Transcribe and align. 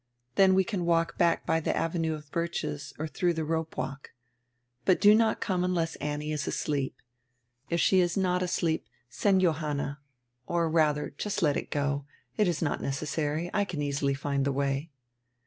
Then 0.33 0.55
we 0.55 0.63
can 0.63 0.87
walk 0.87 1.19
back 1.19 1.45
by 1.45 1.59
die 1.59 1.73
avenue 1.73 2.15
of 2.15 2.31
birches 2.31 2.91
or 2.97 3.07
through 3.07 3.33
die 3.33 3.43
ropewalk. 3.43 4.09
But 4.83 4.99
do 4.99 5.13
not 5.13 5.39
come 5.41 5.63
unless 5.63 5.95
Annie 5.97 6.31
is 6.31 6.47
asleep. 6.47 6.99
If 7.69 7.79
she 7.79 7.99
is 7.99 8.17
not 8.17 8.41
asleep 8.41 8.87
send 9.09 9.41
Johanna. 9.41 9.99
Or, 10.47 10.71
ratiier, 10.71 11.15
just 11.19 11.43
let 11.43 11.55
it 11.55 11.69
go. 11.69 12.05
It 12.35 12.47
is 12.47 12.63
not 12.63 12.81
necessary; 12.81 13.51
I 13.53 13.63
can 13.63 13.83
easily 13.83 14.15
find 14.15 14.43
die 14.43 14.49
way." 14.49 14.89